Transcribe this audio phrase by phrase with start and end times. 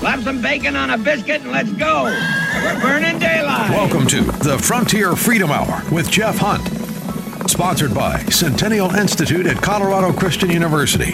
[0.00, 2.04] Slap some bacon on a biscuit and let's go.
[2.04, 3.68] We're burning daylight.
[3.68, 6.66] Welcome to the Frontier Freedom Hour with Jeff Hunt.
[7.50, 11.12] Sponsored by Centennial Institute at Colorado Christian University.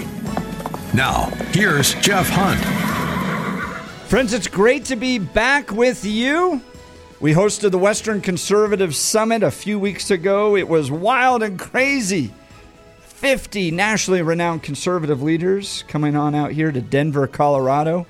[0.95, 2.61] Now, here's Jeff Hunt.
[4.09, 6.61] Friends, it's great to be back with you.
[7.18, 10.55] We hosted the Western Conservative Summit a few weeks ago.
[10.57, 12.32] It was wild and crazy.
[13.00, 18.07] 50 nationally renowned conservative leaders coming on out here to Denver, Colorado.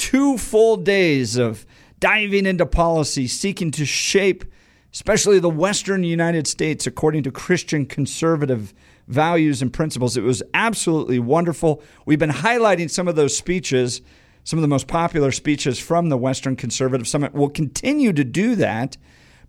[0.00, 1.66] Two full days of
[2.00, 4.44] diving into policy, seeking to shape,
[4.92, 8.72] especially the Western United States, according to Christian conservative
[9.06, 10.16] values and principles.
[10.16, 11.82] It was absolutely wonderful.
[12.06, 14.00] We've been highlighting some of those speeches
[14.44, 17.34] some of the most popular speeches from the Western Conservative Summit.
[17.34, 18.96] We'll continue to do that.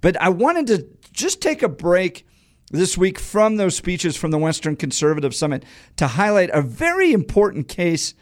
[0.02, 2.26] But I wanted to just take a break
[2.72, 5.64] this week from those speeches from the Western Conservative Summit
[5.98, 8.14] to highlight a very important case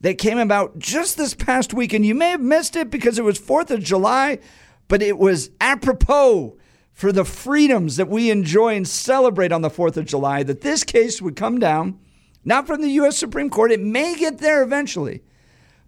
[0.00, 1.92] that came about just this past week.
[1.92, 4.38] And you may have missed it because it was 4th of July,
[4.86, 6.56] but it was apropos
[6.92, 10.84] for the freedoms that we enjoy and celebrate on the 4th of July that this
[10.84, 11.98] case would come down,
[12.44, 13.16] not from the U.S.
[13.16, 13.72] Supreme Court.
[13.72, 15.22] It may get there eventually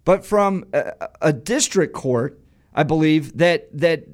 [0.03, 2.39] but from a, a district court,
[2.73, 4.05] I believe, that, that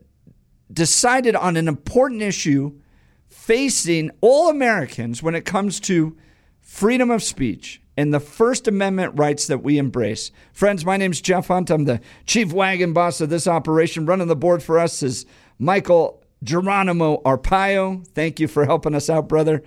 [0.71, 2.79] decided on an important issue
[3.27, 6.17] facing all Americans when it comes to
[6.59, 10.31] freedom of speech and the First Amendment rights that we embrace.
[10.53, 11.71] Friends, my name's Jeff Hunt.
[11.71, 14.05] I'm the chief wagon boss of this operation.
[14.05, 15.25] Running the board for us is
[15.57, 18.07] Michael Geronimo Arpaio.
[18.09, 19.63] Thank you for helping us out, brother.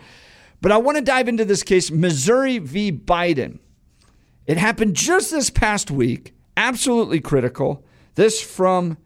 [0.61, 2.93] But I want to dive into this case Missouri v.
[2.93, 3.59] Biden.
[4.47, 6.35] It happened just this past week.
[6.57, 7.85] Absolutely critical.
[8.15, 8.99] This from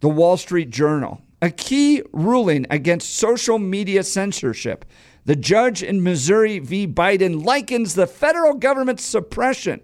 [0.00, 1.22] the Wall Street Journal.
[1.42, 4.84] A key ruling against social media censorship.
[5.24, 6.86] The judge in Missouri v.
[6.86, 9.80] Biden likens the federal government's suppression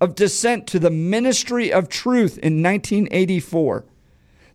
[0.00, 3.86] of dissent to the Ministry of Truth in 1984.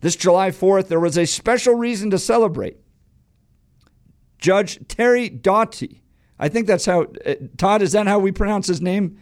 [0.01, 2.77] This July 4th, there was a special reason to celebrate.
[4.37, 6.01] Judge Terry Doughty,
[6.37, 9.17] I think that's how, uh, Todd, is that how we pronounce his name?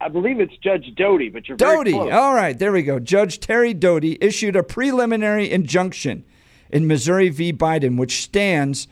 [0.00, 1.92] I believe it's Judge Doty, but you're Doughty.
[1.92, 3.00] All right, there we go.
[3.00, 6.24] Judge Terry Doughty issued a preliminary injunction
[6.70, 7.52] in Missouri v.
[7.52, 8.86] Biden, which stands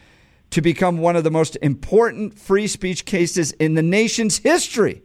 [0.50, 5.02] to become one of the most important free speech cases in the nation's history.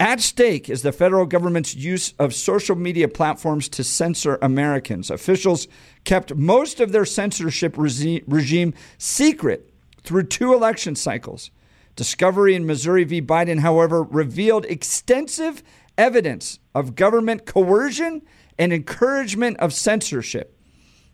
[0.00, 5.10] At stake is the federal government's use of social media platforms to censor Americans.
[5.10, 5.68] Officials
[6.04, 9.72] kept most of their censorship regime secret
[10.02, 11.52] through two election cycles.
[11.94, 13.22] Discovery in Missouri v.
[13.22, 15.62] Biden, however, revealed extensive
[15.96, 18.22] evidence of government coercion
[18.58, 20.58] and encouragement of censorship.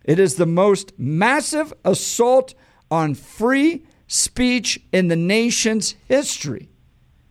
[0.04, 2.54] It is the most massive assault
[2.91, 6.71] on free speech in the nation's history.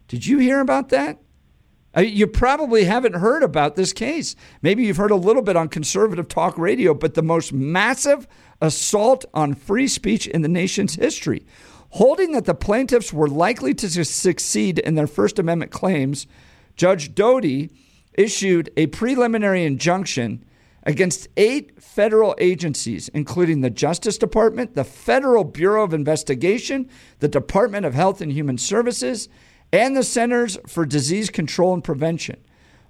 [0.07, 1.19] Did you hear about that?
[1.97, 4.35] You probably haven't heard about this case.
[4.61, 8.27] Maybe you've heard a little bit on conservative talk radio, but the most massive
[8.61, 11.45] assault on free speech in the nation's history
[11.91, 16.27] holding that the plaintiffs were likely to succeed in their First Amendment claims,
[16.75, 17.71] Judge Doughty
[18.13, 20.43] issued a preliminary injunction
[20.87, 26.89] against eight federal agencies, including the Justice Department, the Federal Bureau of Investigation,
[27.19, 29.27] the Department of Health and Human Services,
[29.73, 32.37] and the Centers for Disease Control and Prevention.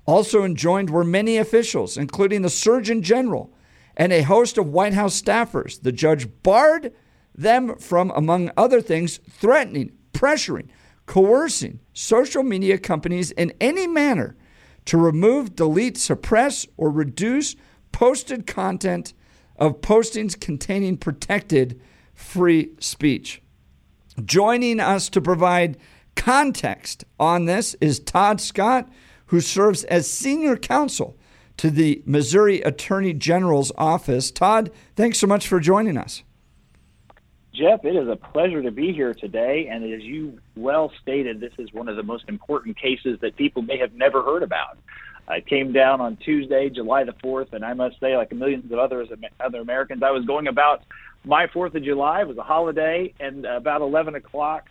[0.06, 3.52] Also enjoined were many officials, including the Surgeon General
[3.98, 5.82] and a host of White House staffers.
[5.82, 6.94] The judge barred
[7.34, 10.68] them from, among other things, threatening, pressuring,
[11.08, 14.36] coercing social media companies in any manner
[14.86, 17.56] to remove, delete, suppress, or reduce
[17.98, 19.12] posted content
[19.56, 21.82] of postings containing protected
[22.14, 23.42] free speech.
[24.24, 25.80] Joining us to provide
[26.16, 28.88] context on this is Todd Scott,
[29.26, 31.18] who serves as senior counsel
[31.58, 34.30] to the Missouri Attorney General's office.
[34.30, 36.22] Todd, thanks so much for joining us.
[37.52, 39.70] Jeff, it is a pleasure to be here today.
[39.72, 43.64] And as you well stated, this is one of the most important cases that people
[43.64, 44.78] may have never heard about.
[45.28, 48.80] I came down on Tuesday, July the 4th, and I must say, like millions of
[48.80, 49.10] others,
[49.40, 50.84] other Americans, I was going about
[51.26, 52.22] my 4th of July.
[52.22, 54.68] It was a holiday, and about 11 o'clock,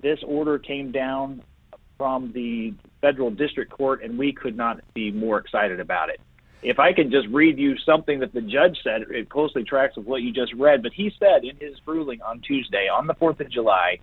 [0.00, 1.42] this order came down
[1.96, 6.20] from the federal district court, and we could not be more excited about it
[6.62, 10.06] if I can just read you something that the judge said, it closely tracks with
[10.06, 10.82] what you just read.
[10.82, 13.98] But he said in his ruling on Tuesday, on the 4th of July,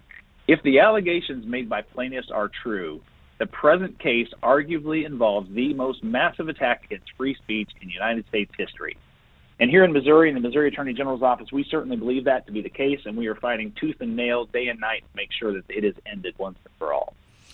[0.47, 3.01] if the allegations made by plaintiffs are true,
[3.37, 8.51] the present case arguably involves the most massive attack against free speech in United States
[8.57, 8.97] history.
[9.59, 12.51] And here in Missouri, in the Missouri Attorney General's office, we certainly believe that to
[12.51, 15.29] be the case, and we are fighting tooth and nail, day and night, to make
[15.31, 17.13] sure that it is ended once and for all.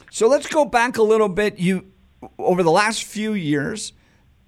[0.09, 1.59] So let's go back a little bit.
[1.59, 1.91] You,
[2.39, 3.93] over the last few years,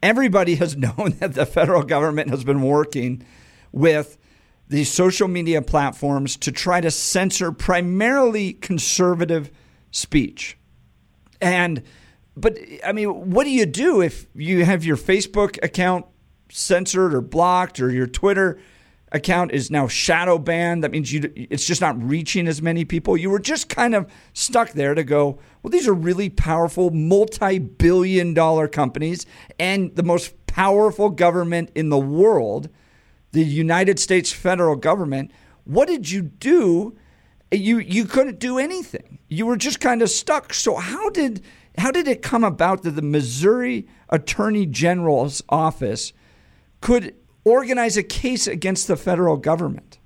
[0.01, 3.23] everybody has known that the federal government has been working
[3.71, 4.17] with
[4.67, 9.51] these social media platforms to try to censor primarily conservative
[9.91, 10.57] speech.
[11.43, 11.83] And
[12.35, 16.05] but I mean, what do you do if you have your Facebook account
[16.49, 18.59] censored or blocked or your Twitter
[19.11, 20.83] account is now shadow banned?
[20.83, 23.15] That means you it's just not reaching as many people.
[23.15, 28.33] You were just kind of stuck there to go, well, these are really powerful multi-billion
[28.33, 29.25] dollar companies
[29.59, 32.69] and the most powerful government in the world,
[33.31, 35.31] the United States federal government.
[35.65, 36.95] What did you do?
[37.53, 39.19] You you couldn't do anything.
[39.27, 40.53] You were just kind of stuck.
[40.53, 41.43] So how did
[41.77, 46.13] how did it come about that the Missouri Attorney General's office
[46.81, 49.99] could organize a case against the federal government?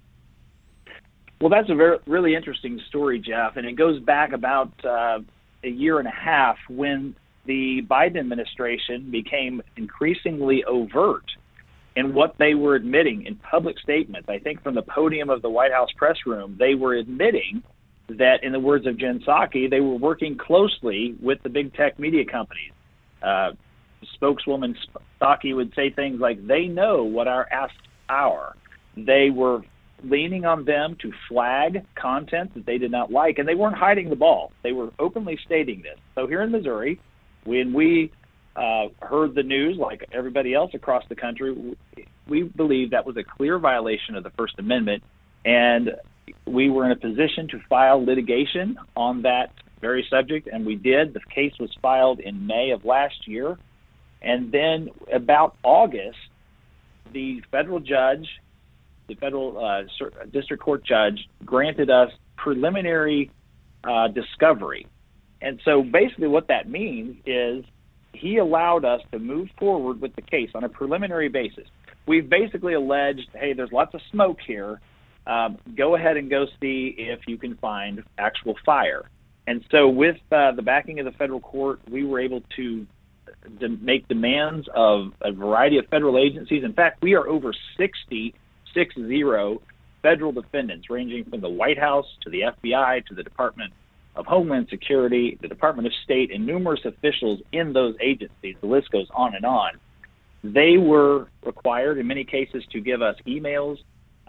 [1.40, 5.20] Well, that's a very really interesting story, Jeff, and it goes back about uh,
[5.64, 7.16] a year and a half when
[7.46, 11.26] the Biden administration became increasingly overt
[11.98, 14.30] in what they were admitting in public statements.
[14.30, 17.64] I think from the podium of the White House press room, they were admitting
[18.08, 21.98] that, in the words of Jen Psaki, they were working closely with the big tech
[21.98, 22.72] media companies.
[23.24, 23.50] Uh,
[24.14, 24.76] spokeswoman
[25.20, 27.76] Psaki would say things like, "They know what our asks
[28.10, 28.56] are."
[28.96, 29.64] They were
[30.04, 34.10] leaning on them to flag content that they did not like, and they weren't hiding
[34.10, 34.52] the ball.
[34.62, 35.98] They were openly stating this.
[36.14, 37.00] So here in Missouri,
[37.44, 38.12] when we
[38.58, 41.76] uh, heard the news, like everybody else across the country,
[42.28, 45.04] we believe that was a clear violation of the First Amendment,
[45.46, 45.92] and
[46.46, 51.14] we were in a position to file litigation on that very subject, and we did.
[51.14, 53.58] The case was filed in May of last year.
[54.22, 56.18] And then about August,
[57.14, 58.28] the federal judge,
[59.08, 59.84] the federal uh,
[60.32, 63.32] district court judge, granted us preliminary
[63.84, 64.88] uh, discovery.
[65.42, 67.64] And so basically, what that means is
[68.18, 71.66] he allowed us to move forward with the case on a preliminary basis.
[72.08, 74.80] We've basically alleged, hey, there's lots of smoke here
[75.28, 79.10] um, go ahead and go see if you can find actual fire.
[79.46, 82.88] And so, with uh, the backing of the federal court, we were able to,
[83.60, 86.64] to make demands of a variety of federal agencies.
[86.64, 88.34] In fact, we are over 60,
[88.74, 89.62] six zero
[90.02, 93.74] federal defendants, ranging from the White House to the FBI to the Department
[94.18, 98.56] of Homeland Security, the Department of State, and numerous officials in those agencies.
[98.60, 99.74] The list goes on and on.
[100.44, 103.78] They were required, in many cases, to give us emails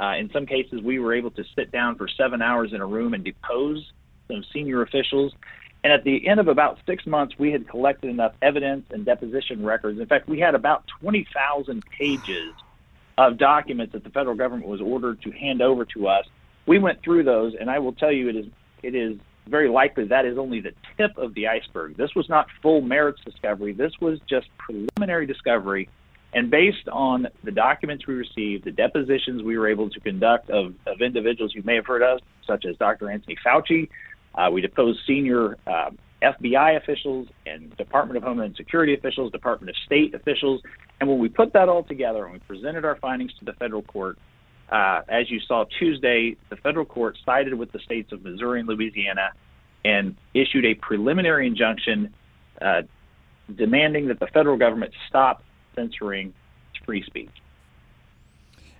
[0.00, 2.86] uh, in some cases, we were able to sit down for seven hours in a
[2.86, 3.92] room and depose
[4.28, 5.32] some senior officials.
[5.82, 9.64] And at the end of about six months, we had collected enough evidence and deposition
[9.64, 9.98] records.
[9.98, 12.52] In fact, we had about 20,000 pages
[13.16, 16.24] of documents that the federal government was ordered to hand over to us.
[16.66, 18.46] We went through those, and I will tell you, it is
[18.82, 21.96] it is very likely that is only the tip of the iceberg.
[21.96, 23.72] This was not full merits discovery.
[23.72, 25.88] This was just preliminary discovery
[26.34, 30.74] and based on the documents we received, the depositions we were able to conduct of,
[30.86, 33.10] of individuals you may have heard of, such as Dr.
[33.10, 33.88] Anthony Fauci,
[34.34, 35.90] uh, we deposed senior uh,
[36.22, 40.60] FBI officials and Department of Homeland Security officials, Department of State officials.
[41.00, 43.82] And when we put that all together and we presented our findings to the federal
[43.82, 44.18] court,
[44.70, 48.68] uh, as you saw Tuesday, the federal court sided with the states of Missouri and
[48.68, 49.30] Louisiana
[49.84, 52.12] and issued a preliminary injunction
[52.60, 52.82] uh,
[53.54, 55.42] demanding that the federal government stop
[55.74, 56.34] censoring
[56.84, 57.30] free speech.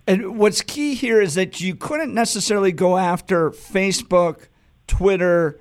[0.07, 4.49] And what's key here is that you couldn't necessarily go after Facebook,
[4.87, 5.61] Twitter,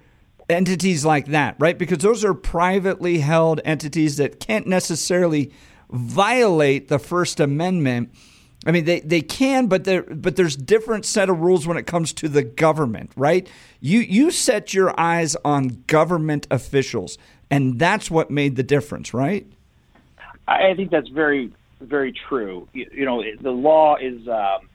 [0.50, 1.78] entities like that, right?
[1.78, 5.52] Because those are privately held entities that can't necessarily
[5.90, 8.14] violate the First Amendment.
[8.68, 11.88] I mean, they, they can, but there but there's different set of rules when it
[11.88, 13.48] comes to the government, right?
[13.80, 17.18] You you set your eyes on government officials,
[17.50, 19.48] and that's what made the difference, right?
[20.48, 22.68] I think that's very, very true.
[22.74, 24.70] You, you know, the law is um,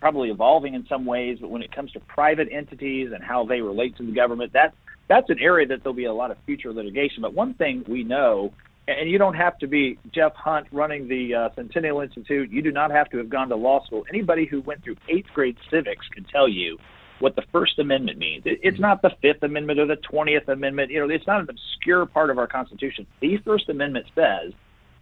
[0.00, 3.60] probably evolving in some ways, but when it comes to private entities and how they
[3.60, 4.74] relate to the government, that's
[5.08, 7.22] that's an area that there'll be a lot of future litigation.
[7.22, 8.52] But one thing we know,
[8.88, 12.50] and you don't have to be Jeff Hunt running the uh, Centennial Institute.
[12.50, 14.04] You do not have to have gone to law school.
[14.08, 16.78] Anybody who went through eighth grade civics can tell you
[17.20, 18.42] what the First Amendment means.
[18.44, 20.90] It's not the Fifth Amendment or the Twentieth Amendment.
[20.90, 23.06] You know, it's not an obscure part of our Constitution.
[23.20, 24.52] The First Amendment says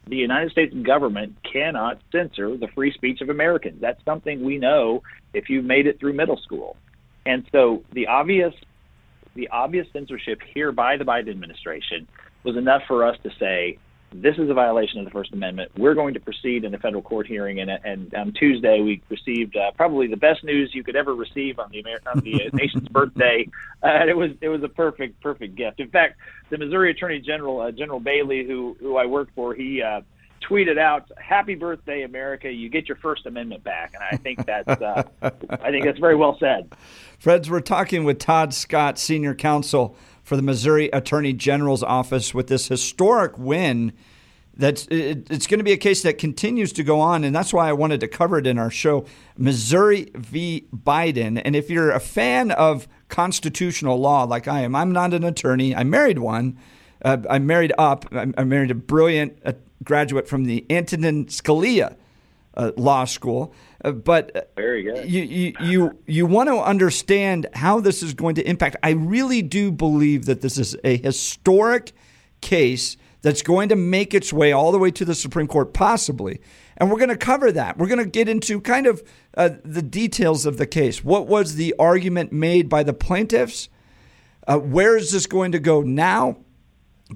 [0.06, 3.80] the United States government cannot censor the free speech of Americans.
[3.80, 6.76] That's something we know if you made it through middle school.
[7.25, 8.54] And so the obvious
[9.34, 12.08] the obvious censorship here by the Biden administration
[12.44, 13.78] was enough for us to say
[14.12, 15.70] this is a violation of the First Amendment.
[15.76, 19.56] We're going to proceed in a federal court hearing, and, and on Tuesday we received
[19.56, 22.50] uh, probably the best news you could ever receive on the Amer- on the uh,
[22.52, 23.47] nation's birthday.
[23.82, 25.80] Uh, it was it was a perfect perfect gift.
[25.80, 26.18] In fact,
[26.50, 30.00] the Missouri Attorney General uh, General Bailey, who who I work for, he uh,
[30.42, 32.50] tweeted out, "Happy birthday, America!
[32.50, 36.16] You get your First Amendment back," and I think that's uh, I think that's very
[36.16, 36.73] well said.
[37.20, 39.94] Friends, we're talking with Todd Scott, Senior Counsel
[40.30, 43.92] for the Missouri Attorney General's office, with this historic win.
[44.56, 47.52] That's it, it's going to be a case that continues to go on, and that's
[47.52, 49.06] why I wanted to cover it in our show,
[49.37, 50.68] Missouri v.
[50.72, 51.42] Biden.
[51.44, 55.75] And if you're a fan of constitutional law like I am, I'm not an attorney.
[55.75, 56.56] I married one.
[57.04, 58.04] Uh, I married up.
[58.12, 61.96] I married a brilliant uh, graduate from the Antonin Scalia
[62.61, 63.55] uh, Law School.
[63.83, 65.11] Uh, but very good.
[65.11, 68.76] You you you, you want to understand how this is going to impact.
[68.83, 71.93] I really do believe that this is a historic
[72.43, 76.40] case that's going to make its way all the way to the Supreme Court, possibly.
[76.76, 77.76] And we're going to cover that.
[77.76, 79.02] We're going to get into kind of
[79.37, 81.05] uh, the details of the case.
[81.05, 83.69] What was the argument made by the plaintiffs?
[84.47, 86.38] Uh, where is this going to go now?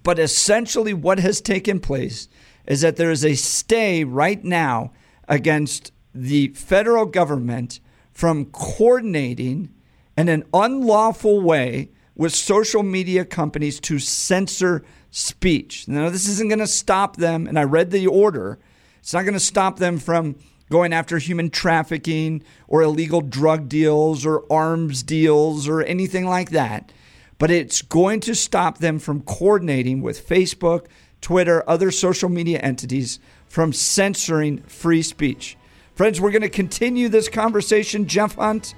[0.03, 2.29] But essentially, what has taken place
[2.67, 4.93] is that there is a stay right now
[5.28, 7.81] against the federal government
[8.12, 9.71] from coordinating
[10.16, 15.88] in an unlawful way with social media companies to censor speech.
[15.88, 18.59] Now, this isn't going to stop them, and I read the order.
[19.00, 20.37] It's not going to stop them from
[20.71, 26.93] going after human trafficking or illegal drug deals or arms deals or anything like that.
[27.38, 30.87] But it's going to stop them from coordinating with Facebook,
[31.21, 33.19] Twitter, other social media entities
[33.54, 35.56] from censoring free speech.
[35.94, 38.04] Friends, we're going to continue this conversation.
[38.04, 38.75] Jeff Hunt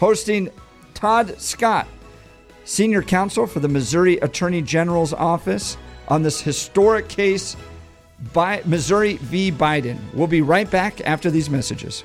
[0.00, 0.50] hosting
[0.94, 1.86] Todd Scott,
[2.64, 5.76] senior counsel for the Missouri Attorney General's office,
[6.08, 7.56] on this historic case
[8.32, 9.52] by Missouri v.
[9.52, 9.96] Biden.
[10.12, 12.02] We'll be right back after these messages.